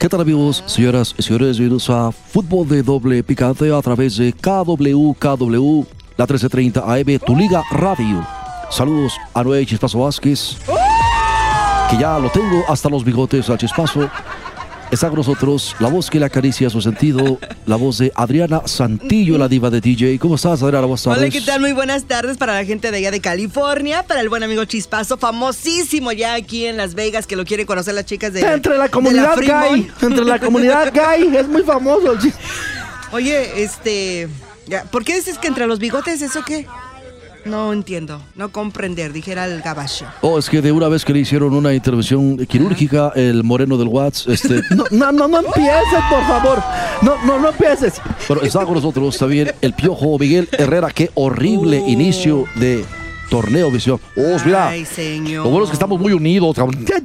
[0.00, 1.58] ¿Qué tal amigos, señoras y señores?
[1.58, 5.84] Bienvenidos a Fútbol de Doble Picante a través de KW, KW,
[6.16, 8.26] la 1330 AM, Tu Liga Radio.
[8.70, 10.56] Saludos a Noé Chispazo Vázquez,
[11.90, 14.08] que ya lo tengo hasta los bigotes al Chispazo.
[14.90, 19.38] Está con nosotros la voz que le acaricia su sentido, la voz de Adriana Santillo,
[19.38, 20.18] la diva de DJ.
[20.18, 20.84] ¿Cómo estás, Adriana?
[20.86, 21.22] Buenas tardes.
[21.22, 21.60] Hola, ¿qué tal?
[21.60, 25.16] Muy buenas tardes para la gente de allá de California, para el buen amigo Chispazo,
[25.16, 28.88] famosísimo ya aquí en Las Vegas, que lo quieren conocer las chicas de Entre la
[28.88, 32.16] comunidad gay, entre la comunidad gay, es muy famoso.
[33.12, 34.28] Oye, este,
[34.90, 36.66] ¿por qué dices que entre los bigotes eso qué?
[37.44, 40.06] No entiendo, no comprender, dijera el gabacho.
[40.20, 43.88] Oh, es que de una vez que le hicieron una intervención quirúrgica, el moreno del
[43.88, 46.62] Watts, este, No, no, no, no empieces, por favor.
[47.02, 47.94] No, no, no empieces.
[48.28, 50.90] Pero está con nosotros también el piojo Miguel Herrera.
[50.90, 51.88] Qué horrible Uh.
[51.88, 52.84] inicio de
[53.30, 54.00] torneo visión.
[54.16, 54.68] Oh, mira.
[54.68, 55.44] Ay, señor.
[55.44, 56.56] Lo bueno es que estamos muy unidos.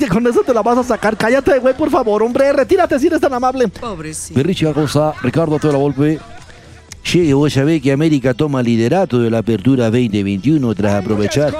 [0.10, 1.16] con eso te la vas a sacar.
[1.16, 2.52] Cállate, güey, por favor, hombre.
[2.52, 3.68] Retírate si eres tan amable.
[3.68, 4.38] Pobrecito.
[4.38, 5.14] Mi Richie, ¿cómo está?
[5.22, 6.20] Ricardo, toda la golpe.
[7.06, 11.54] Che, vos sabés que América toma liderato de la apertura 2021 tras aprovechar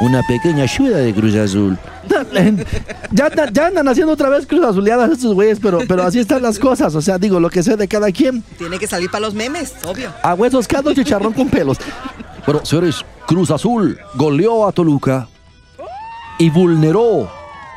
[0.00, 1.78] una pequeña ayuda de Cruz Azul.
[3.12, 6.40] Ya, ya- ya andan haciendo otra vez cruz azuleadas estos güeyes, pero, pero así están
[6.42, 6.94] las cosas.
[6.94, 8.42] O sea, digo, lo que sé de cada quien.
[8.56, 10.10] Tiene que salir para los memes, obvio.
[10.22, 11.76] A huesos caldo chicharrón con pelos.
[12.46, 15.28] Bueno, señores, Cruz Azul goleó a Toluca
[16.38, 17.30] y vulneró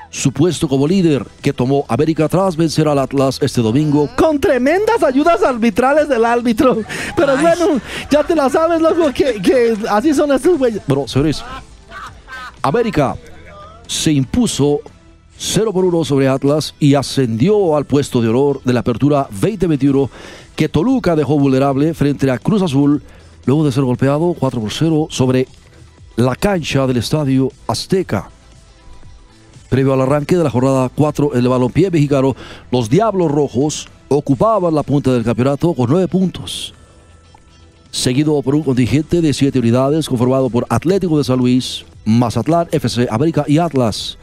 [0.09, 4.09] su puesto como líder que tomó América tras vencer al Atlas este domingo.
[4.17, 6.77] Con tremendas ayudas arbitrales del árbitro.
[7.15, 7.41] Pero Ay.
[7.41, 10.81] bueno, ya te la sabes, loco, que, que así son estos güeyes.
[10.87, 11.43] Bueno, señores,
[12.61, 13.15] América
[13.87, 14.81] se impuso
[15.37, 20.09] 0 por 1 sobre Atlas y ascendió al puesto de honor de la apertura 2021
[20.55, 23.01] que Toluca dejó vulnerable frente a Cruz Azul
[23.45, 25.47] luego de ser golpeado 4 por 0 sobre
[26.17, 28.29] la cancha del estadio Azteca.
[29.69, 32.35] Previo al arranque de la jornada 4 el balompié mexicano,
[32.71, 36.73] los Diablos Rojos ocupaban la punta del campeonato con 9 puntos
[37.91, 43.07] seguido por un contingente de siete unidades conformado por Atlético de San Luis, Mazatlán, FC
[43.09, 44.17] América y Atlas.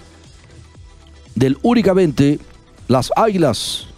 [1.35, 2.39] Del únicamente,
[2.89, 3.89] las Águilas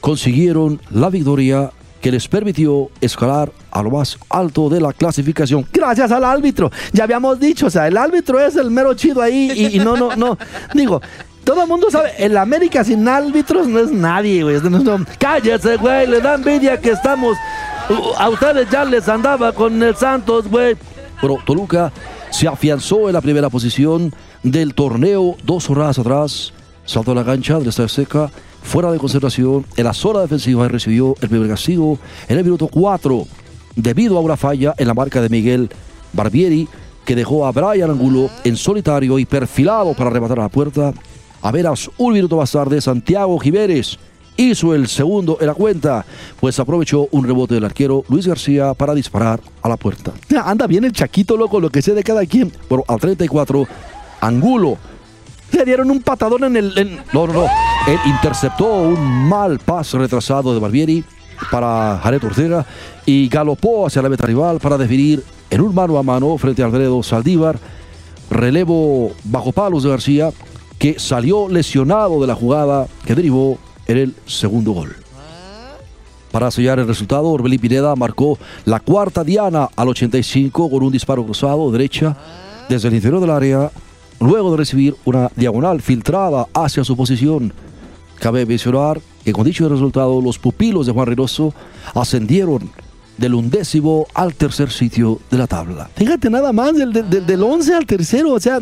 [0.00, 5.64] consiguieron la victoria que les permitió escalar a lo más alto de la clasificación.
[5.72, 6.70] Gracias al árbitro.
[6.92, 10.14] Ya habíamos dicho, o sea, el árbitro es el mero chido ahí y, no, no,
[10.16, 10.36] no.
[10.74, 11.00] Digo,
[11.44, 14.60] todo el mundo sabe, el América sin árbitros no es nadie, güey.
[14.60, 15.06] No.
[15.18, 17.36] Cállese, güey, le da envidia que estamos.
[17.88, 20.76] uh, A ustedes ya les andaba con el Santos, güey.
[21.20, 21.92] Pero Toluca
[22.30, 24.12] se afianzó en la primera posición
[24.42, 26.52] del torneo dos horas atrás.
[26.84, 28.30] Saltó la cancha del Estadio Seca,
[28.62, 32.68] fuera de concentración, en la zona defensiva y recibió el primer castigo en el minuto
[32.68, 33.26] 4,
[33.76, 35.70] debido a una falla en la marca de Miguel
[36.12, 36.68] Barbieri,
[37.04, 40.92] que dejó a Brian Angulo en solitario y perfilado para rematar a la puerta.
[41.42, 43.98] Apenas un minuto más tarde, Santiago Jiménez
[44.36, 46.06] hizo el segundo en la cuenta,
[46.40, 50.12] pues aprovechó un rebote del arquero Luis García para disparar a la puerta.
[50.44, 52.52] Anda bien el chaquito, loco, lo que sé de cada quien.
[52.68, 53.66] Bueno, al 34,
[54.20, 54.78] Angulo.
[55.52, 56.78] Le dieron un patadón en el.
[56.78, 57.46] en- No, no, no.
[57.86, 61.04] Él interceptó un mal pase retrasado de Barbieri
[61.50, 62.64] para Jared Ortega
[63.04, 66.66] y galopó hacia la meta rival para definir en un mano a mano frente a
[66.66, 67.58] Alfredo Saldívar.
[68.30, 70.30] Relevo bajo palos de García,
[70.78, 74.94] que salió lesionado de la jugada que derivó en el segundo gol.
[76.30, 81.24] Para sellar el resultado, Orbelín Pineda marcó la cuarta diana al 85 con un disparo
[81.24, 82.16] cruzado derecha
[82.68, 83.70] desde el interior del área,
[84.20, 87.52] luego de recibir una diagonal filtrada hacia su posición.
[88.22, 91.52] Cabe mencionar que con dicho resultado los pupilos de Juan Reynoso
[91.92, 92.70] ascendieron
[93.18, 95.90] del undécimo al tercer sitio de la tabla.
[95.96, 98.60] Fíjate nada más, del, del, 11 al tercero, o sea.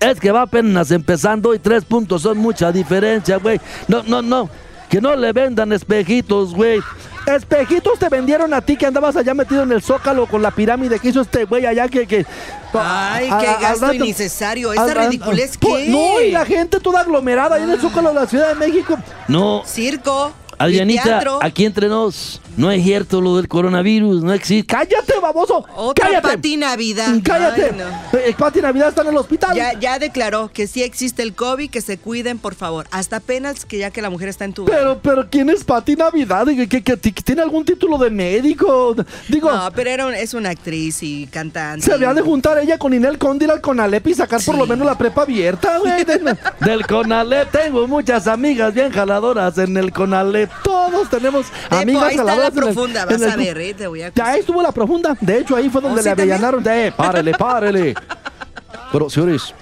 [0.00, 3.60] Es que va apenas empezando y tres puntos son mucha diferencia, güey.
[3.86, 4.50] No, no, no.
[4.90, 6.80] Que no le vendan espejitos, güey.
[7.26, 10.98] Espejitos te vendieron a ti que andabas allá metido en el zócalo con la pirámide
[11.00, 12.06] que hizo este güey allá que...
[12.06, 12.24] que
[12.72, 14.72] Ay, a- qué a- gasto rato- innecesario.
[14.72, 15.88] Esa ridiculez po- que.
[15.88, 18.96] No, y la gente toda aglomerada ahí en el zócalo de la Ciudad de México.
[19.28, 20.32] No, Circo.
[20.58, 21.38] Adrianita, teatro.
[21.42, 24.66] aquí entre nos, No es cierto lo del coronavirus, no existe.
[24.66, 25.64] ¡Cállate, baboso!
[25.76, 26.28] Otra ¡Cállate!
[26.28, 27.14] Pati Navidad.
[27.22, 27.64] ¡Cállate!
[27.66, 28.18] Ay, no.
[28.18, 29.54] Eh, Pati Navidad está en el hospital.
[29.54, 32.86] Ya, ya declaró que sí existe el COVID, que se cuiden, por favor.
[32.90, 34.64] Hasta apenas que ya que la mujer está en tu.
[34.64, 36.46] Pero, pero, ¿quién es Pati Navidad?
[36.46, 38.94] ¿Que, que, tiene algún título de médico?
[39.28, 41.84] Digo, No, pero era un- es una actriz y cantante.
[41.84, 44.86] se había de juntar ella con Inel Condil al Conalep y sacar por lo menos
[44.86, 46.04] la prepa abierta, güey.
[46.04, 50.50] De- Del Conalep tengo muchas amigas bien jaladoras en el Conalep.
[50.62, 54.26] Todos tenemos Tepo, amigas está la profunda, vas a ver, eh, te voy a Ya
[54.28, 55.16] ahí estuvo la profunda.
[55.20, 56.62] De hecho, ahí fue donde ¿Oh, le avellanaron.
[56.62, 57.94] De, párele, párele.
[58.92, 59.54] Pero, señores,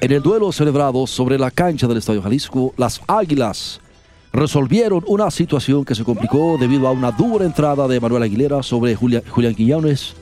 [0.00, 3.80] en el duelo celebrado sobre la cancha del Estadio Jalisco, las Águilas
[4.32, 8.94] resolvieron una situación que se complicó debido a una dura entrada de Manuel Aguilera sobre
[8.94, 10.14] Julia- Julián Quiñones,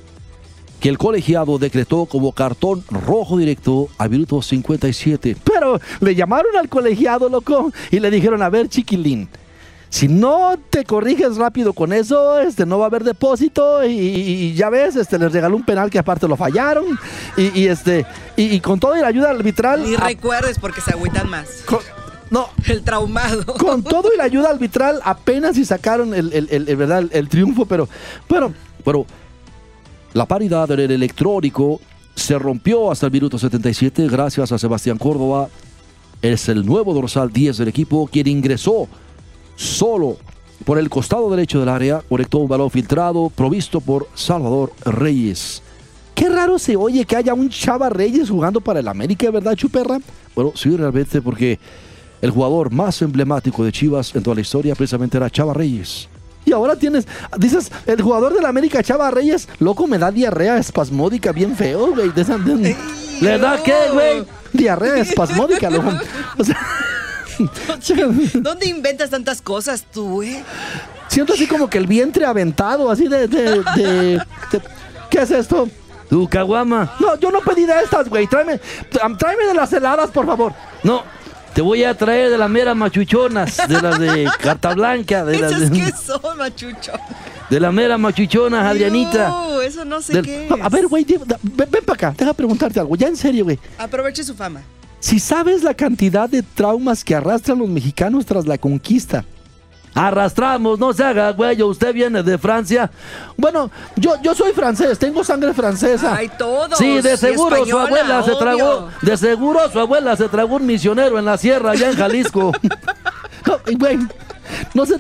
[0.80, 5.36] que el colegiado decretó como cartón rojo directo a minuto 57.
[5.44, 9.28] Pero le llamaron al colegiado, loco, y le dijeron, a ver, chiquilín,
[9.90, 14.32] si no te corriges rápido con eso, este, no va a haber depósito y, y-
[14.50, 16.84] y ya ves, este, les regaló un penal que aparte lo fallaron
[17.36, 18.04] y, y, este,
[18.36, 19.82] y, y con todo y la ayuda arbitral...
[19.82, 21.48] Ni recuerdes porque se agüitan más.
[21.64, 21.80] con-
[22.30, 23.46] no, El traumado.
[23.54, 27.04] con todo y la ayuda arbitral apenas si sacaron el, el- el- el- ¿verdad?
[27.10, 27.88] el, triunfo, pero
[28.28, 28.52] bueno,
[28.84, 29.06] Pero
[30.12, 31.80] la paridad en el electrónico
[32.14, 35.48] se rompió hasta el minuto 77 gracias a Sebastián Córdoba.
[36.20, 38.88] Es el nuevo dorsal 10 del equipo quien ingresó
[39.58, 40.16] solo
[40.64, 45.62] por el costado derecho del área, conectó un balón filtrado provisto por Salvador Reyes.
[46.14, 49.98] qué raro se oye que haya un Chava Reyes jugando para el América, ¿verdad, Chuperra?
[50.34, 51.58] Bueno, sí, realmente porque
[52.22, 56.08] el jugador más emblemático de Chivas en toda la historia precisamente era Chava Reyes.
[56.44, 57.06] Y ahora tienes,
[57.36, 62.10] dices, el jugador del América, Chava Reyes, loco, me da diarrea espasmódica bien feo, güey.
[63.20, 64.24] ¿Le da qué, güey?
[64.52, 65.90] diarrea espasmódica, loco.
[66.38, 66.56] O sea,
[68.34, 70.42] ¿Dónde inventas tantas cosas tú, eh?
[71.08, 74.62] siento así como que el vientre aventado, así de, de- de- de-
[75.10, 75.68] ¿Qué es esto?
[76.10, 76.94] Tu caguama.
[77.00, 78.26] No, yo no pedí de estas, güey.
[78.26, 78.60] Tráeme,
[79.18, 80.52] tráeme de las heladas, por favor.
[80.82, 81.02] No,
[81.54, 85.52] te voy a traer de las meras machuchonas, de las de carta blanca, de las
[85.52, 86.92] ¿Esas de, qué son, machucho?
[87.50, 89.28] de las meras machuchonas, Adrianita.
[89.28, 90.52] No, eso no sé Del- qué es.
[90.62, 92.14] A, ver, güey, ven, ven para acá.
[92.16, 92.96] Deja preguntarte algo.
[92.96, 93.58] Ya en serio, güey.
[93.78, 94.60] Aproveche su fama.
[95.00, 99.24] Si sabes la cantidad de traumas que arrastran los mexicanos tras la conquista.
[99.94, 102.90] Arrastramos, no se haga, güey, usted viene de Francia.
[103.36, 106.14] Bueno, yo, yo soy francés, tengo sangre francesa.
[106.14, 106.78] Ay, todos.
[106.78, 111.18] Sí, de seguro su abuela se tragó, de seguro su abuela se tragó un misionero
[111.18, 112.52] en la sierra allá en Jalisco.
[113.46, 113.98] No, güey,
[114.74, 114.96] no se...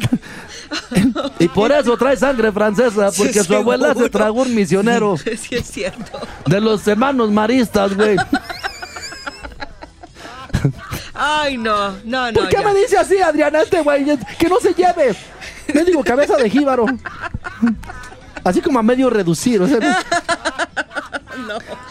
[1.38, 5.56] y por eso trae sangre francesa, Sí, porque su abuela se tragó un misionero Sí,
[5.56, 6.18] es cierto.
[6.46, 8.16] de los hermanos maristas, güey.
[11.18, 12.32] Ay, no, no, no.
[12.32, 12.62] ¿Por qué ya.
[12.62, 14.04] me dice así, Adriana, este güey?
[14.38, 15.14] Que no se lleve.
[15.74, 16.86] Le digo, cabeza de jíbaro.
[18.44, 19.78] Así como a medio reducir, o sea...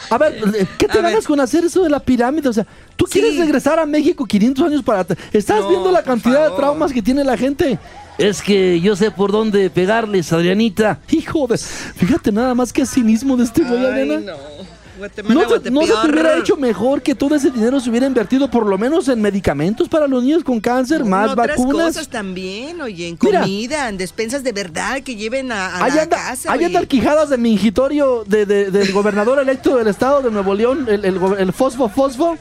[0.10, 0.42] A ver,
[0.78, 1.12] ¿qué te A ver.
[1.12, 2.50] ganas con hacer eso de la pirámide?
[2.50, 2.66] O sea,
[2.96, 3.20] ¿tú Sí.
[3.20, 5.02] quieres regresar a México 500 años para...
[5.02, 5.18] atrás?
[5.32, 7.80] ¿Estás No, viendo la cantidad de traumas que tiene la gente?
[8.18, 11.00] Es que yo sé por dónde pegarles, Adrianita.
[11.12, 11.58] Hijo de...
[11.58, 14.20] Fíjate nada más que cinismo de este güey, Adriana.
[14.20, 14.77] no.
[14.98, 18.06] Guatemala, No, se, no se te hubiera hecho mejor que todo ese dinero se hubiera
[18.08, 21.88] invertido por lo menos en medicamentos para los niños con cáncer, más No, otras vacunas.
[21.88, 23.42] cosas también, oye, en Mira.
[23.42, 26.52] comida, en despensas de verdad que lleven a, a la anda, casa.
[26.52, 26.66] ahí oye.
[26.68, 30.86] anda el Quijadas de mingitorio de, de- del gobernador electo del estado de Nuevo León,
[30.90, 32.38] el, el, el Fosfo Fosfo.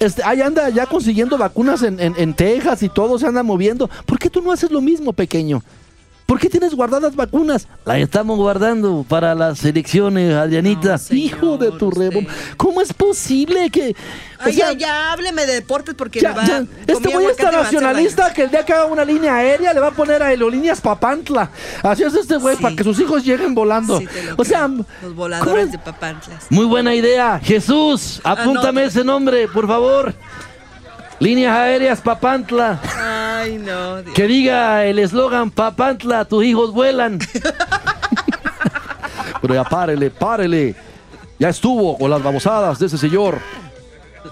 [0.00, 3.90] Este, ahí anda ya consiguiendo vacunas en, en- en Texas y todo se anda moviendo.
[4.06, 5.62] ¿Por qué tú no haces lo mismo, pequeño?
[6.28, 7.66] ¿Por qué tienes guardadas vacunas?
[7.86, 10.92] La estamos guardando para las elecciones, Adrianita.
[10.92, 12.20] No, señor, Hijo de tu rebo.
[12.58, 13.96] ¿Cómo es posible que...
[14.38, 16.64] Ay, sea, ya, ya, hábleme de deportes porque Ya, me va ya.
[16.86, 19.92] Este güey está nacionalista que el día que haga una línea aérea le va a
[19.92, 21.50] poner a Aerolíneas Papantla.
[21.82, 22.62] Así es este güey Sí.
[22.62, 23.98] para que sus hijos lleguen volando.
[23.98, 24.06] Sí,
[24.36, 25.72] o sea, los ¿cómo voladores es?
[25.72, 26.44] de Papantlas.
[26.50, 27.40] Muy buena idea.
[27.42, 28.84] Jesús, apúntame Anota.
[28.84, 30.14] ese nombre, por favor.
[31.20, 32.80] Líneas aéreas Papantla.
[32.96, 34.02] Ay, no.
[34.02, 34.14] Dios.
[34.14, 37.18] Que diga el eslogan Papantla, tus hijos vuelan.
[39.40, 40.74] Pero ya párele, párele.
[41.38, 43.38] Ya estuvo con las babosadas de ese señor.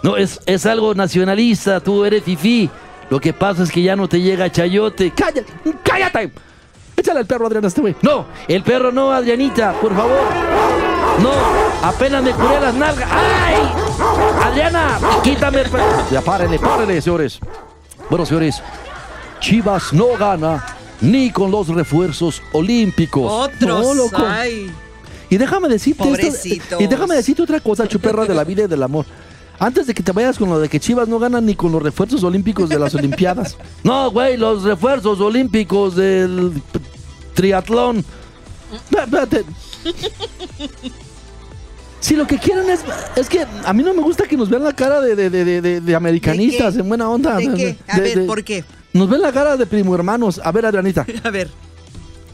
[0.02, 2.68] No, es, es algo nacionalista, tú eres fifí.
[3.08, 5.12] Lo que pasa es que ya no te llega chayote.
[5.12, 5.46] ¡Cállate!
[5.82, 6.32] ¡Cállate!
[6.96, 7.94] Échale el perro, Adrián, a este güey.
[8.02, 10.18] No, el perro no, Adrianita, por favor.
[11.22, 11.30] No,
[11.86, 13.08] apenas me curé las nalgas.
[13.12, 13.85] ¡Ay!
[14.00, 16.04] Adriana, quítame el perro.
[16.10, 17.38] Ya párele, párele, señores.
[18.10, 18.62] Bueno, señores,
[19.40, 20.64] Chivas no gana
[21.00, 23.30] ni con los refuerzos olímpicos.
[23.30, 23.84] Otros.
[23.86, 24.22] No, loco.
[24.26, 24.70] Ay.
[25.28, 28.82] Y déjame decirte esto- y déjame decirte otra cosa, chuperra de la vida y del
[28.82, 29.04] amor.
[29.58, 31.82] Antes de que te vayas con lo de que Chivas no ganan ni con los
[31.82, 33.56] refuerzos olímpicos de las Olimpiadas.
[33.82, 36.62] No, güey, los refuerzos olímpicos del
[37.34, 38.04] triatlón.
[38.90, 39.44] Espérate.
[42.00, 42.80] Si lo que quieren es.
[43.16, 45.60] Es que a mí no me gusta que nos vean la cara de, de, de,
[45.60, 47.36] de, de americanistas en buena onda.
[47.36, 47.78] ¿De qué?
[47.88, 48.64] A ver, ¿por qué?
[48.92, 50.40] Nos ven la cara de primo hermanos.
[50.42, 51.06] A ver, Adrianita.
[51.24, 51.50] A ver.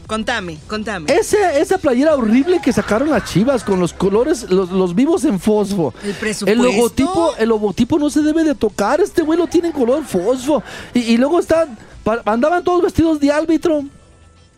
[0.07, 1.11] Contame, contame.
[1.11, 5.39] Ese, esa playera horrible que sacaron las chivas con los colores, los, los vivos en
[5.39, 5.93] fosfo.
[6.03, 6.47] El presupuesto.
[6.47, 8.99] El logotipo, el logotipo no se debe de tocar.
[8.99, 10.61] Este güey lo tiene en color fosfo.
[10.93, 11.77] Y, y luego están.
[12.25, 13.83] Andaban todos vestidos de árbitro.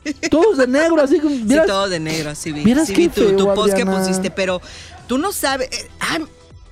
[0.30, 1.36] Todos de negro, así como.
[1.36, 1.66] Sí, ¿vieras?
[1.66, 2.64] todo de negro, sí vi.
[2.64, 4.62] Vieras sí qué vi tu, tu feo, post que pusiste, pero
[5.08, 5.70] tú no sabes.
[5.72, 6.20] eh, ah,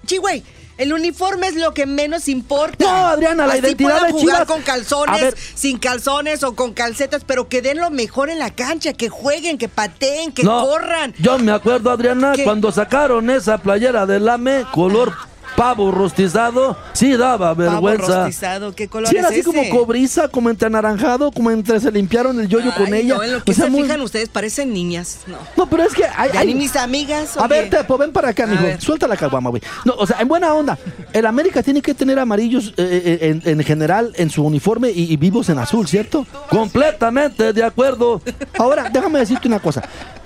[0.05, 0.43] sí, güey.
[0.75, 2.83] El uniforme es lo que menos importa.
[2.83, 7.23] No, Adriana, la Así identidad de jugar Chivas- con calzones, sin calzones o con calcetas,
[7.25, 11.13] pero que den lo mejor en la cancha, que jueguen, que pateen, que No, corran.
[11.19, 15.13] Yo me acuerdo, Adriana, cuando sacaron esa playera del AME, color
[15.55, 18.23] pavo rostizado, sí daba Pavo vergüenza.
[18.23, 19.49] rostizado, ¿qué color Sí, era es así ese?
[19.49, 23.15] como cobriza, como entre anaranjado, como entre se limpiaron el yoyo con Ay, ella.
[23.15, 25.19] No, en lo que O sea, se muy- fijan ustedes parecen niñas.
[25.27, 25.37] No.
[25.57, 27.37] No, pero es que hay, hay- ni mis amigas.
[27.37, 28.63] A ver, Tepo, ven para acá, A mijo.
[28.63, 28.81] ver.
[28.81, 29.61] Suelta la caguama, güey.
[29.85, 30.77] No, o sea, en buena onda.
[31.13, 35.11] El América tiene que tener amarillos eh, eh, en, en general en su uniforme y,
[35.13, 36.25] y vivos en azul, ¿cierto?
[36.49, 38.21] Completamente de acuerdo.
[38.57, 39.83] Ahora, déjame decirte una cosa.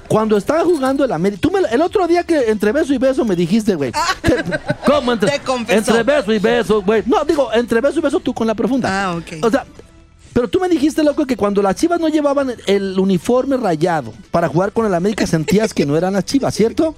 [0.07, 3.25] Cuando estaba jugando el América, tú me, el otro día que entre beso y beso
[3.25, 3.91] me dijiste, güey.
[4.85, 5.77] ¿Cómo entre, Te confesó.
[5.77, 7.03] entre beso y beso, güey?
[7.05, 8.89] No, digo, entre beso y beso tú con la profunda.
[8.89, 9.43] Ah, ok.
[9.43, 9.65] O sea,
[10.33, 14.47] pero tú me dijiste, loco, que cuando las chivas no llevaban el uniforme rayado para
[14.47, 16.95] jugar con el América sentías que no eran las chivas, ¿cierto?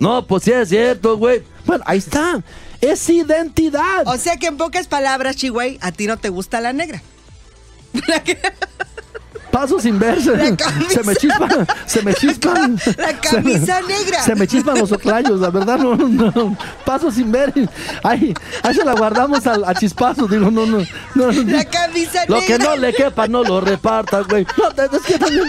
[0.00, 1.42] No, pues sí es cierto, güey.
[1.66, 2.42] Bueno, ahí está.
[2.80, 4.06] Es identidad.
[4.06, 7.02] O sea que en pocas palabras, Chihuahua, a ti no te gusta la negra.
[9.52, 10.34] Paso sin verse.
[10.34, 10.90] La camisa.
[10.94, 12.80] Se me chispan, se me chispan.
[12.96, 14.22] La camisa Se negra.
[14.22, 16.56] Se me chispan los oclayos, la verdad, no, no, no.
[16.84, 17.52] Paso sin ver.
[18.02, 18.32] Ahí,
[18.62, 20.78] ahí se la guardamos al, a chispazo, digo, no, no.
[21.14, 21.30] no.
[21.30, 22.46] La camisa Lo negra.
[22.58, 24.46] que no le quepa, no lo repartas, güey.
[24.56, 25.44] No, es que también.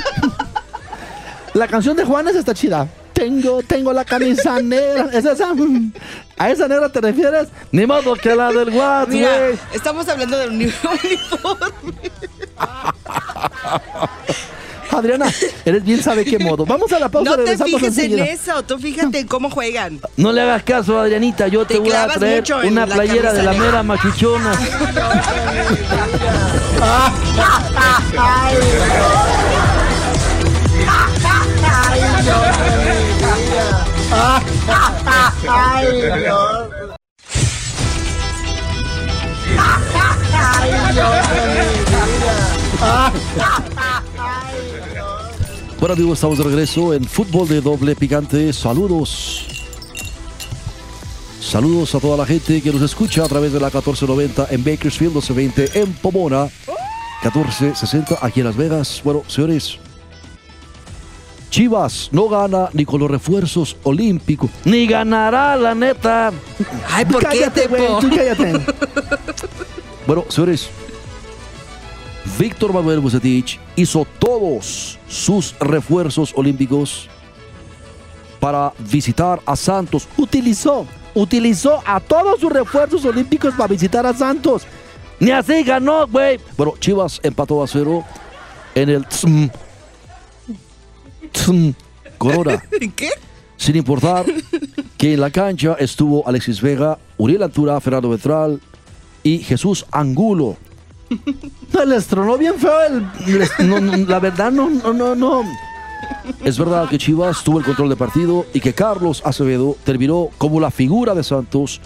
[1.54, 2.88] La canción de Juanes está chida.
[3.24, 5.08] Tengo, tengo la camisa negra.
[5.14, 5.54] ¿Es esa?
[6.38, 7.48] ¿A esa negra te refieres?
[7.72, 9.58] Ni modo que la del Watts, Mira, güey.
[9.74, 12.12] estamos hablando del uni- uniforme.
[14.92, 15.26] Adriana,
[15.66, 16.66] eres bien sabe qué modo.
[16.68, 20.00] Vamos a la pausa, No te fijes en eso, tú fíjate en cómo juegan.
[20.18, 21.48] No le hagas caso, Adrianita.
[21.48, 23.66] Yo te, Te voy a traer una la playera de la negra.
[23.68, 24.54] mera machuchona.
[45.80, 48.54] Bueno amigos, estamos de regreso en Fútbol de Doble Picante.
[48.54, 49.46] Saludos.
[51.42, 55.14] Saludos a toda la gente que nos escucha a través de la 1490 en Bakersfield,
[55.16, 56.44] 1220 en Pomona,
[57.24, 59.02] 1460 aquí en Las Vegas.
[59.04, 59.78] Bueno, señores,
[61.54, 64.50] Chivas no gana ni con los refuerzos olímpicos.
[64.66, 66.32] Ni ganará, la neta.
[66.90, 67.86] Ay, ¿por qué te güey.
[67.88, 68.54] po- Tú cállate.
[70.08, 70.68] Bueno, señores,
[72.40, 77.08] Víctor Manuel Bucetich hizo todos sus refuerzos olímpicos
[78.40, 80.08] para visitar a Santos.
[80.18, 84.64] Utilizó, utilizó a todos sus refuerzos olímpicos para visitar a Santos.
[85.20, 86.40] Ni así ganó, güey.
[86.58, 88.04] Bueno, Chivas empató a cero
[88.74, 89.06] en el
[92.18, 92.64] Corona.
[92.96, 93.10] ¿Qué?
[93.58, 94.26] Sin importar
[94.98, 98.60] que en la cancha estuvo Alexis Vega, Uriel Antura, Fernando Vetral
[99.24, 100.58] y Jesús Angulo.
[101.74, 103.38] No, Les tronó bien feo el.
[103.40, 105.44] les- no, no, la verdad, no, no, no, no.
[106.44, 110.60] Es verdad que Chivas tuvo el control del partido y que Carlos Acevedo terminó como
[110.60, 111.80] la figura de Santos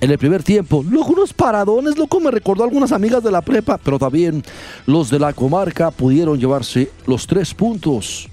[0.00, 0.84] en el primer tiempo.
[0.88, 3.78] Loco, unos paradones, loco, me recordó a algunas amigas de la prepa.
[3.82, 4.42] pero también
[4.86, 8.28] los de la comarca pudieron llevarse los tres puntos.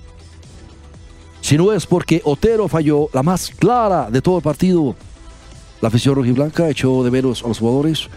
[1.44, 4.96] Si no es porque Otero falló la más clara de todo el partido,
[5.82, 8.08] la afición rojiblanca echó de menos a los jugadores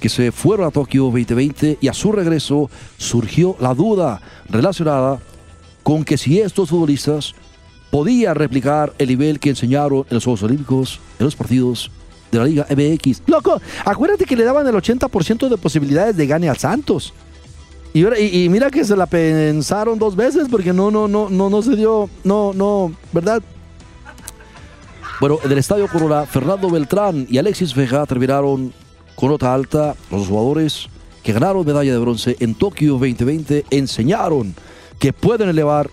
[0.00, 5.20] que se fueron a Tokio 2020 y a su regreso surgió la duda relacionada
[5.84, 7.36] con que si estos futbolistas
[7.92, 11.88] podían replicar el nivel que enseñaron en los Juegos Olímpicos en los partidos
[12.32, 13.22] de la Liga MX.
[13.26, 17.14] Loco, acuérdate que le daban el 80% de posibilidades de gane al Santos.
[17.94, 21.76] Y, mira que se la pensaron dos veces porque no, no, no, no, no se
[21.76, 23.42] dio, no, no, ¿verdad?
[25.20, 28.72] Bueno, en el Estadio Corona, Fernando Beltrán y Alexis Vega terminaron
[29.14, 29.94] con nota alta.
[30.10, 30.88] Los jugadores
[31.22, 34.54] que ganaron medalla de bronce en Tokio 2020 enseñaron
[34.98, 35.90] que pueden elevar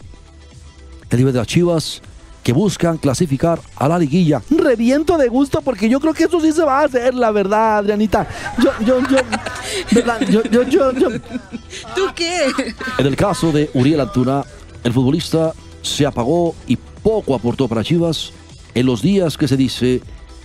[1.10, 2.02] el nivel de las Chivas
[2.44, 4.42] que buscan clasificar a la liguilla.
[4.50, 7.80] Reviento de gusto porque yo creo que eso sí se va a hacer, la verdad,
[7.80, 8.28] Adrianita.
[8.58, 9.18] Yo, yo, yo,
[9.92, 10.22] ¿verdad?
[10.30, 11.10] Yo, yo, yo, yo.
[11.96, 12.52] ¿Tú qué?
[12.98, 14.44] En el caso de Uriel Antuna,
[14.84, 18.32] el futbolista se apagó y poco aportó para Chivas
[18.74, 20.02] en los días que se dice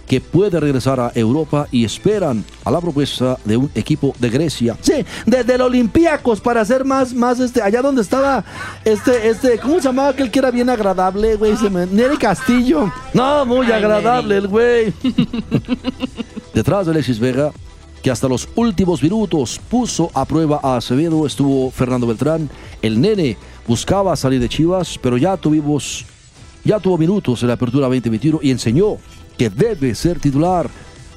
[0.06, 4.76] que puede regresar a Europa y esperan a la propuesta de un equipo de Grecia.
[4.80, 8.44] Sí, desde el Olympiacos para hacer más, más este, allá donde estaba
[8.84, 11.54] este, este, ¿cómo se llamaba aquel que era bien agradable, güey?
[11.70, 12.92] Me, Neri Castillo.
[13.12, 14.92] No, muy agradable el güey.
[16.54, 17.52] Detrás de Alexis Vega,
[18.02, 22.50] que hasta los últimos minutos puso a prueba a Acevedo, estuvo Fernando Beltrán.
[22.82, 26.04] El nene buscaba salir de Chivas, pero ya tuvimos,
[26.64, 28.97] ya tuvo minutos en la apertura 2021 y enseñó
[29.37, 30.68] que debe ser titular,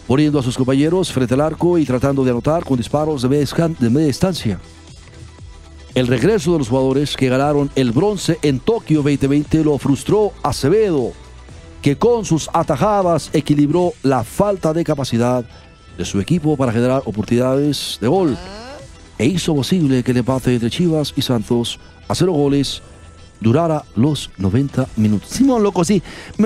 [0.06, 4.08] poniendo a sus compañeros frente al arco y tratando de anotar con disparos de media,
[4.08, 4.60] distancia.
[5.96, 11.13] El regreso de los jugadores que ganaron el bronce en Tokio 2020 lo frustró Acevedo,
[11.82, 15.46] que con sus atajadas equilibró la falta de capacidad
[15.98, 18.38] de su equipo para generar oportunidades de gol
[19.18, 22.84] e hizo posible que el empate entre Chivas y Santos a cero goles
[23.39, 25.29] durara los 90 minutos.
[25.29, 26.01] Simón, loco, sí.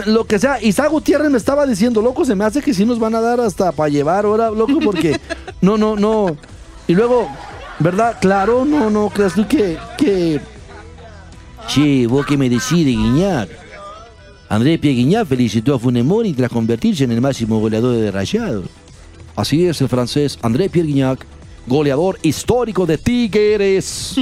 [0.05, 3.00] Lo que sea, Isaac Gutiérrez me estaba diciendo, loco, se me hace que sí nos
[3.00, 5.19] van a dar hasta para llevar ahora, loco, porque
[5.62, 6.36] no, no, no.
[6.88, 7.27] Y luego,
[7.79, 8.17] ¿verdad?
[8.19, 10.39] Claro, no, no, creas tú que, que...
[11.67, 13.50] Che, vos que me decís de Guiñac.
[14.50, 14.81] Andrés
[15.29, 18.63] felicitó a Funemori tras convertirse en el máximo goleador de Rayado.
[19.36, 21.25] Así es, el francés André Pierre Guignac
[21.68, 24.15] goleador histórico de Tigres.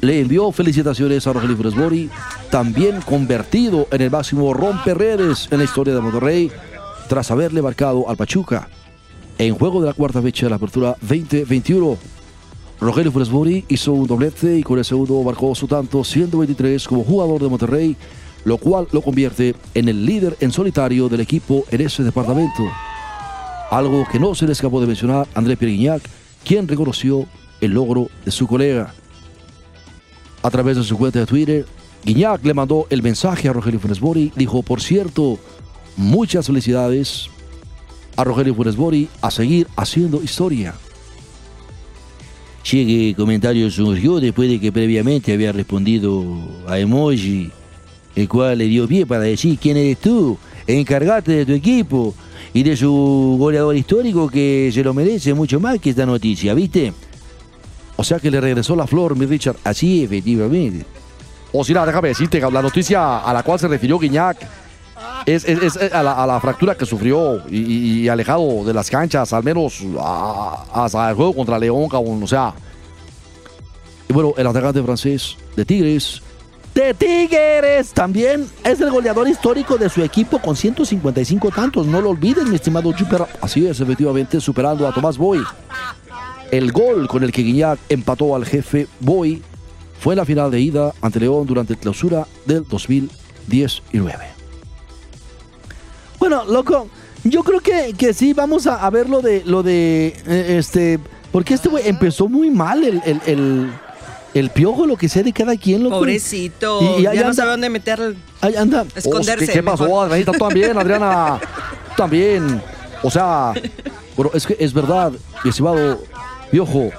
[0.00, 2.10] Le envió felicitaciones a Rogelio Funes
[2.50, 6.50] también convertido en el máximo romperredes en la historia de Monterrey,
[7.08, 8.68] tras haberle marcado al Pachuca
[9.38, 11.98] en juego de la cuarta fecha de la apertura 2021.
[12.80, 17.42] Rogelio Funes hizo un doblete y con el segundo marcó su tanto 123 como jugador
[17.42, 17.96] de Monterrey,
[18.44, 22.62] lo cual lo convierte en el líder en solitario del equipo en ese departamento.
[23.70, 26.02] Algo que no se le escapó de mencionar André Pierguignac,
[26.46, 27.26] quien reconoció
[27.60, 28.94] el logro de su colega.
[30.42, 31.66] A través de su cuenta de Twitter,
[32.04, 34.00] Guiñac le mandó el mensaje a Rogelio Funes
[34.36, 35.40] Dijo, por cierto,
[35.96, 37.28] muchas felicidades
[38.16, 38.76] a Rogelio Funes
[39.20, 40.74] a seguir haciendo historia.
[42.62, 46.24] Che, comentario surgió después de que previamente había respondido
[46.68, 47.50] a Emoji,
[48.14, 52.14] el cual le dio pie para decir quién eres tú, encargate de tu equipo
[52.56, 56.90] y de su goleador histórico que se lo merece mucho más que esta noticia, ¿viste?
[57.96, 59.56] O sea que le regresó la flor, mi Richard.
[59.62, 60.86] Así, efectivamente.
[61.52, 64.38] O si no, déjame decirte, la noticia a la cual se refirió Guiñac
[65.26, 65.44] es,
[65.92, 69.82] a, la, fractura que sufrió y, alejado de las canchas, al menos
[70.72, 72.54] hasta el juego contra León, o sea.
[74.08, 76.22] Y bueno, el atacante francés de Tigres
[76.76, 77.92] de Tigres.
[77.92, 81.86] También es el goleador histórico de su equipo con 155 tantos.
[81.86, 83.24] No lo olviden, mi estimado Chuper.
[83.40, 85.42] Así es, efectivamente, superando a Tomás Boy.
[86.50, 89.42] El gol con el que Guiñac empató al jefe Boy
[89.98, 94.26] fue la final de ida ante León durante la clausura del 2019.
[96.18, 96.88] Bueno, loco,
[97.24, 101.00] yo creo que, que sí, vamos a, ver lo de, lo de, eh, este,
[101.32, 103.70] porque este güey empezó muy mal el el
[104.50, 105.82] piojo, lo que sea de cada quien.
[105.82, 105.98] Loco.
[105.98, 106.98] Pobrecito.
[106.98, 108.14] Y, ya no sabe dónde meter.
[108.40, 108.84] Ahí anda.
[108.94, 109.52] Esconderse.
[109.52, 110.32] ¿Qué, pasó, Adriana?
[110.32, 111.40] También, Adriana.
[111.96, 112.62] también.
[113.02, 113.52] O sea,
[114.16, 115.12] bueno, es que es verdad,
[115.44, 116.02] mi estimado
[116.50, 116.90] piojo.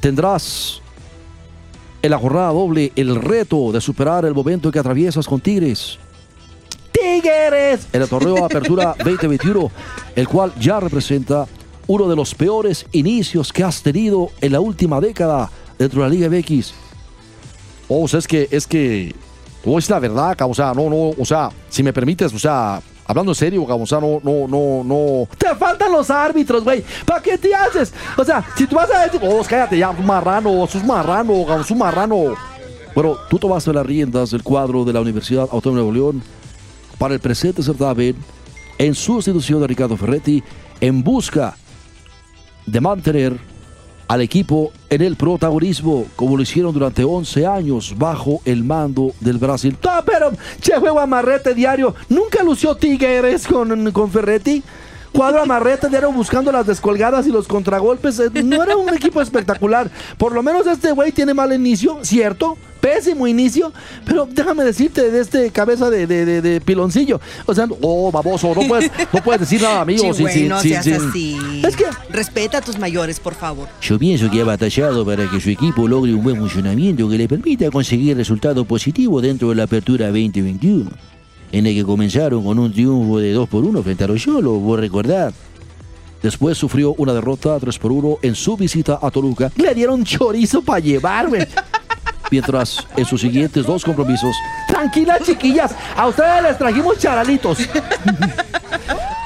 [0.00, 0.80] Tendrás
[2.02, 5.98] en la jornada doble el reto de superar el momento que atraviesas con Tigres.
[6.92, 7.86] ¡Tigres!
[7.92, 9.70] En el torneo de Apertura 2021,
[10.16, 11.46] el cual ya representa
[11.90, 16.14] uno de los peores inicios que has tenido en la última década dentro de la
[16.14, 16.72] Liga MX.
[17.88, 19.12] Oh, o sea, es que, es que,
[19.64, 22.80] oh, es la verdad, o sea, no, no, o sea, si me permites, o sea,
[23.04, 25.28] hablando en serio, o sea, no, no, no, no.
[25.36, 26.84] Te faltan los árbitros, güey.
[27.04, 27.92] ¿Para qué te haces?
[28.16, 32.36] O sea, si tú vas a decir, oh, cállate ya, marrano, sos marrano, sos marrano.
[32.94, 36.22] Bueno, tú tomaste las riendas del cuadro de la Universidad Autónoma de Nuevo León
[36.98, 38.14] para el presente certamen
[38.78, 40.40] en sustitución de Ricardo Ferretti
[40.80, 41.56] en busca
[42.70, 43.38] de mantener
[44.10, 49.38] al equipo en el protagonismo, como lo hicieron durante 11 años bajo el mando del
[49.38, 49.76] Brasil.
[49.84, 51.94] No, pero, che, juego amarrete diario.
[52.08, 54.62] ¿Nunca lució Tigres con, con Ferretti?
[55.12, 58.18] Cuadro amarrete diario buscando las descolgadas y los contragolpes.
[58.18, 59.90] Eh, no era un equipo espectacular.
[60.18, 62.56] Por lo menos este güey tiene mal inicio, ¿cierto?
[62.80, 63.72] Pésimo inicio,
[64.04, 67.20] pero déjame decirte de este cabeza de, de, de, piloncillo.
[67.46, 70.10] O sea, oh, baboso, no puedes, no puedes decir nada, amigo.
[70.20, 71.62] Sí, sí, no seas así.
[71.66, 73.68] Es que respeta a tus mayores, por favor.
[73.80, 77.28] Yo pienso que ha batallado para que su equipo logre un buen funcionamiento que le
[77.28, 80.90] permita conseguir resultados positivos dentro de la apertura 2021,
[81.52, 84.78] en el que comenzaron con un triunfo de 2 por 1 frente a Royolo, vos
[84.78, 85.32] recordar.
[86.22, 89.50] Después sufrió una derrota 3 por 1 en su visita a Toluca.
[89.56, 91.48] Le dieron chorizo para llevarme.
[92.30, 94.34] Mientras en sus siguientes dos compromisos.
[94.68, 95.74] Tranquila, chiquillas.
[95.96, 97.58] A ustedes les trajimos charalitos.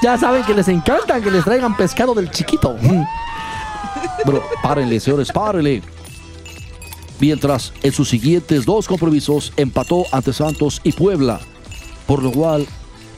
[0.01, 2.75] ya saben que les encantan que les traigan pescado del chiquito.
[4.25, 5.81] Bueno, párenle, señores, párenle.
[7.19, 11.39] Mientras en sus siguientes dos compromisos empató ante Santos y Puebla,
[12.07, 12.67] por lo cual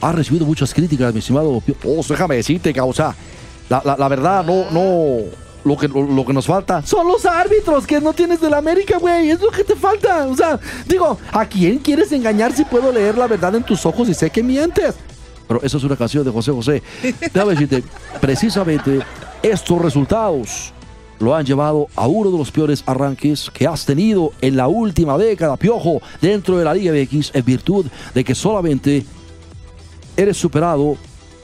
[0.00, 1.62] ha recibido muchas críticas, mi estimado.
[1.84, 3.14] Oh, déjame decirte, causa.
[3.68, 5.47] La, la, la verdad, no, no.
[5.68, 8.96] Lo que, lo, lo, que nos falta son los árbitros que no tienes del América,
[8.96, 9.28] güey.
[9.28, 10.26] Es lo que te falta.
[10.26, 14.08] O sea, digo, ¿a quién quieres engañar si puedo leer la verdad en tus ojos
[14.08, 14.94] y sé que mientes?
[15.46, 16.82] Pero eso es una canción de José José.
[17.20, 17.84] Déjame decirte,
[18.18, 19.00] precisamente
[19.42, 20.72] estos resultados
[21.18, 25.18] lo han llevado a uno de los peores arranques que has tenido en la última
[25.18, 29.04] década, Piojo, dentro de la Liga BX, en virtud de que solamente
[30.16, 30.96] eres superado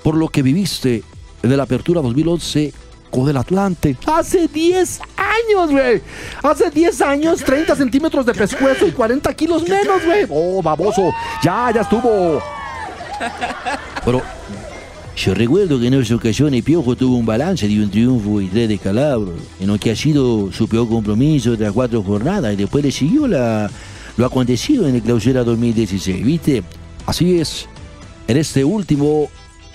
[0.03, 1.03] por lo que viviste
[1.43, 2.73] de la apertura 2011
[3.14, 3.96] con el Atlante.
[4.07, 6.03] Hace 10 años, güey.
[6.42, 10.27] Hace 10 años, 30 centímetros de pescuezo y 40 kilos menos, güey.
[10.29, 11.12] Oh, baboso.
[11.40, 12.42] Ya, ya estuvo.
[14.05, 14.20] Pero
[15.16, 18.48] yo recuerdo que en esa ocasión el Piojo tuvo un balance de un triunfo y
[18.48, 22.83] tres descalabros, en lo que ha sido su peor compromiso tras cuatro jornadas, y después
[22.83, 23.70] le siguió la,
[24.16, 26.64] lo acontecido en el clausura 2016, ¿viste?
[27.07, 27.68] Así es.
[28.27, 29.29] En este último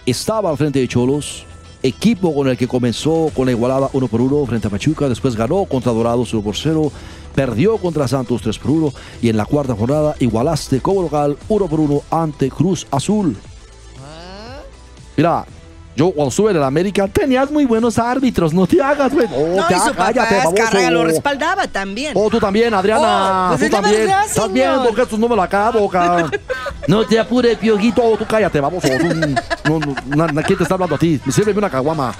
[0.05, 1.45] estaba al frente de Cholos,
[1.83, 5.35] equipo con el que comenzó con la igualada 1 por 1 frente a Pachuca, después
[5.35, 6.91] ganó contra Dorados 1 por 0,
[7.35, 11.67] perdió contra Santos 3 por 1 y en la cuarta jornada igualaste como local 1
[11.67, 13.37] por 1 ante Cruz Azul.
[15.15, 15.45] Mira,
[15.99, 19.27] yo cuando estuve en el América tenías muy buenos árbitros, no te hagas, güey.
[19.35, 22.13] Oh, no, te y su papá cállate, lo respaldaba también.
[22.15, 23.51] Oh, tú también, Adriana.
[23.51, 24.01] Oh, pues tú también.
[24.07, 26.31] Verdad, Estás viendo que esto no me lo acabo, cabrón.
[26.89, 28.17] no te apures, piojito.
[28.17, 28.83] Tú cállate, vamos.
[29.65, 31.21] No, no, ¿Quién te está hablando a ti?
[31.23, 32.15] Me sirve una caguama.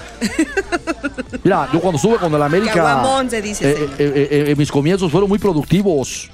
[1.44, 2.74] Mira, yo cuando estuve con el América.
[2.76, 3.72] Caguamón se dice.
[3.72, 6.30] Eh, eh, eh, mis comienzos fueron muy productivos.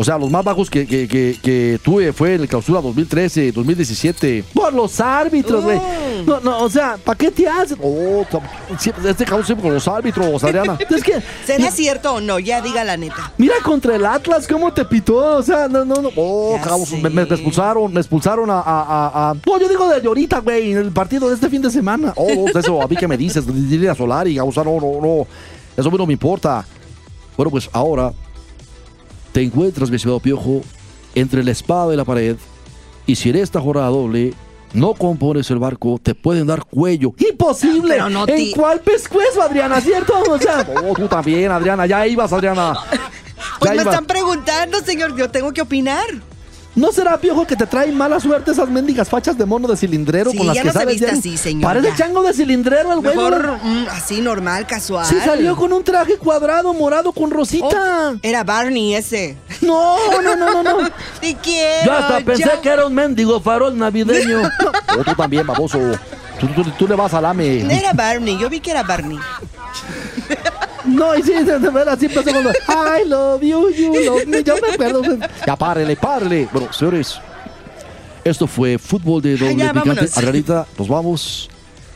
[0.00, 3.50] O sea, los más bajos que, que, que, que, tuve fue en el clausura 2013,
[3.50, 4.44] 2017.
[4.54, 5.76] Por los árbitros, güey.
[5.76, 6.24] Mm.
[6.24, 7.76] No, no, o sea, ¿para qué te haces?
[7.82, 8.24] Oh,
[8.78, 10.78] siempre, este caso siempre con los árbitros, Adriana.
[10.88, 11.20] es que.
[11.44, 12.38] ¿Será cierto o no?
[12.38, 13.32] Ya diga la neta.
[13.38, 15.38] Mira contra el Atlas, ¿cómo te pitó?
[15.38, 16.10] O sea, no, no, no.
[16.14, 20.38] Oh, cabos, me, me, expulsaron, me expulsaron a, a, a, No, yo digo de ahorita,
[20.42, 22.12] güey, en el partido de este fin de semana.
[22.14, 25.26] Oh, eso, a mí que me dices, dile a Solari, o sea, no, no, no.
[25.76, 26.64] Eso a mí no me importa.
[27.36, 28.12] Bueno, pues ahora
[29.32, 30.62] te encuentras, mi estimado Piojo,
[31.14, 32.36] entre la espada y la pared,
[33.06, 34.34] y si en esta jornada doble
[34.74, 37.14] no compones el barco, te pueden dar cuello.
[37.18, 37.98] ¡Imposible!
[38.10, 40.14] No ¿En cuál pescuezo, Adriana, cierto?
[40.28, 42.74] O sea, oh, tú también, Adriana, ya ibas, Adriana.
[43.58, 46.06] Pues me están preguntando, señor, yo tengo que opinar.
[46.74, 50.30] ¿No será, Piojo, que te traen mala suerte esas mendigas fachas de mono de cilindrero
[50.30, 50.98] sí, con las ya que no sabes?
[50.98, 51.96] Se viste así, señor, Parece ya.
[51.96, 53.16] chango de cilindrero el güey.
[53.16, 55.04] Mejor mm, así, normal, casual.
[55.06, 58.12] Sí, salió con un traje cuadrado morado con rosita.
[58.12, 59.36] Oh, era Barney ese.
[59.60, 60.88] No, no, no, no, no.
[61.20, 61.86] Te quiero.
[61.86, 62.60] Yo hasta pensé ya.
[62.60, 64.42] que era un mendigo farol navideño.
[64.98, 65.78] oh, tú también, baboso.
[66.38, 67.64] Tú, tú, tú, le vas al AME.
[67.64, 69.18] No era Barney, yo vi que era Barney.
[70.88, 74.42] No, y sí, de verdad, siempre se cuando, I love you, you love me.
[74.42, 75.02] Yo me acuerdo.
[75.46, 76.48] Ya párele, párele.
[76.52, 77.20] Bueno, señores,
[78.24, 80.08] esto fue fútbol de doble ya, picante.
[80.16, 81.48] Arganita, nos vamos.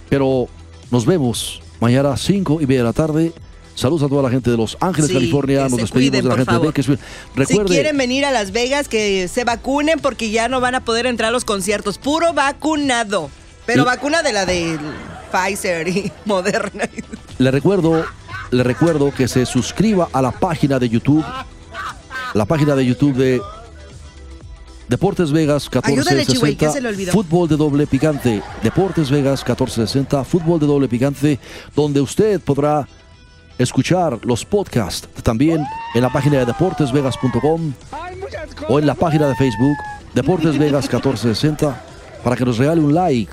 [0.08, 0.46] Pero
[0.90, 3.32] nos vemos mañana a 5 y media de la tarde.
[3.74, 5.62] Saludos a toda la gente de Los Ángeles, Sí, California.
[5.62, 6.60] Nos despedimos cuiden, de la gente favor.
[6.60, 7.00] de Bakersfield.
[7.00, 10.84] Si Recuerde, quieren venir a Las Vegas, que se vacunen porque ya no van a
[10.84, 11.96] poder entrar a los conciertos.
[11.96, 13.30] Puro vacunado.
[13.64, 14.78] Pero Y- vacuna de la de
[15.32, 16.84] Pfizer y Moderna.
[17.38, 18.04] le recuerdo,
[18.52, 21.24] le recuerdo que se suscriba a la página de YouTube.
[22.34, 23.40] La página de YouTube de
[24.88, 26.72] Deportes Vegas Ayúdale, Chihuey, ¿qué 1460.
[26.72, 27.12] se le olvidó?
[27.12, 28.42] Fútbol de doble picante.
[28.62, 30.24] Deportes Vegas 1460.
[30.24, 31.40] Fútbol de doble picante.
[31.74, 32.86] Donde usted podrá
[33.58, 37.72] escuchar los podcasts también en la página de deportesvegas.com
[38.68, 39.76] o en la página de Facebook
[40.14, 41.84] Deportes Vegas 1460
[42.22, 43.32] para que nos regale un like.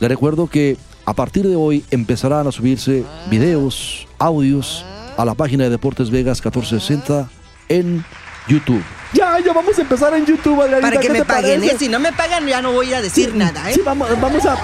[0.00, 4.84] Le recuerdo que a partir de hoy empezarán a subirse videos, audios
[5.16, 7.28] a la página de Deportes Vegas 1460
[7.68, 8.04] en
[8.48, 8.82] YouTube.
[9.12, 10.88] Ya, ya vamos a empezar en YouTube, Adrianita.
[10.88, 11.62] Para que ¿qué me te paguen?
[11.62, 11.76] ¿eh?
[11.78, 13.74] Si no me pagan, ya no voy a decir nada, ¿eh?
[13.74, 14.56] Sí, vamos, vamos a.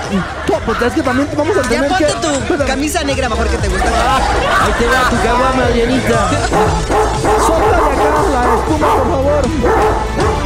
[0.44, 2.54] tú, Pues es que también vamos a Ya tener ponte que.
[2.58, 3.86] tu camisa negra mejor que te gusta.
[3.86, 6.30] Ahí te va tu caguama, Adrianita.
[7.46, 9.42] Sóplale acá la espuma, por favor.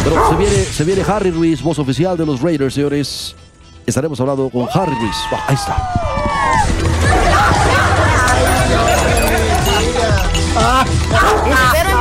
[0.04, 3.34] Pero se viene, se viene Harry Ruiz, voz oficial de los Raiders, señores
[3.86, 5.16] estaremos hablando con Harry Ruiz.
[5.46, 5.76] Ahí está.
[10.56, 11.93] Ah, ah, ah.